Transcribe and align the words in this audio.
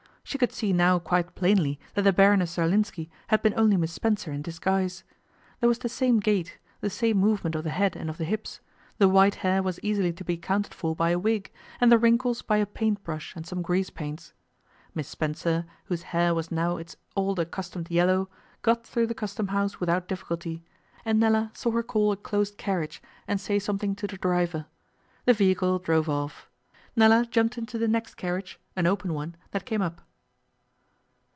She 0.23 0.37
could 0.37 0.53
see 0.53 0.71
now 0.71 0.97
quite 0.97 1.35
plainly 1.35 1.77
that 1.93 2.03
the 2.03 2.13
Baroness 2.13 2.51
Zerlinski 2.55 3.09
had 3.27 3.41
been 3.41 3.53
only 3.57 3.75
Miss 3.75 3.91
Spencer 3.91 4.31
in 4.31 4.41
disguise. 4.41 5.03
There 5.59 5.67
was 5.67 5.79
the 5.79 5.89
same 5.89 6.21
gait, 6.21 6.57
the 6.79 6.89
same 6.89 7.17
movement 7.17 7.53
of 7.53 7.65
the 7.65 7.69
head 7.69 7.97
and 7.97 8.09
of 8.09 8.17
the 8.17 8.23
hips; 8.23 8.61
the 8.97 9.09
white 9.09 9.35
hair 9.43 9.61
was 9.61 9.77
easily 9.83 10.13
to 10.13 10.23
be 10.23 10.35
accounted 10.35 10.73
for 10.73 10.95
by 10.95 11.09
a 11.09 11.19
wig, 11.19 11.51
and 11.81 11.91
the 11.91 11.97
wrinkles 11.97 12.41
by 12.43 12.57
a 12.57 12.65
paint 12.65 13.03
brush 13.03 13.35
and 13.35 13.45
some 13.45 13.61
grease 13.61 13.89
paints. 13.89 14.31
Miss 14.95 15.09
Spencer, 15.09 15.65
whose 15.85 16.03
hair 16.15 16.33
was 16.33 16.49
now 16.49 16.77
its 16.77 16.95
old 17.13 17.37
accustomed 17.37 17.91
yellow, 17.91 18.29
got 18.61 18.85
through 18.87 19.07
the 19.07 19.13
Custom 19.15 19.49
House 19.49 19.81
without 19.81 20.07
difficulty, 20.07 20.63
and 21.03 21.19
Nella 21.19 21.51
saw 21.53 21.71
her 21.71 21.83
call 21.83 22.13
a 22.13 22.15
closed 22.15 22.57
carriage 22.57 23.01
and 23.27 23.41
say 23.41 23.59
something 23.59 23.95
to 23.95 24.07
the 24.07 24.15
driver. 24.15 24.67
The 25.25 25.33
vehicle 25.33 25.79
drove 25.79 26.07
off. 26.07 26.47
Nella 26.95 27.27
jumped 27.29 27.57
into 27.57 27.77
the 27.77 27.89
next 27.89 28.15
carriage 28.15 28.61
an 28.77 28.87
open 28.87 29.13
one 29.13 29.35
that 29.51 29.65
came 29.65 29.81
up. 29.81 29.99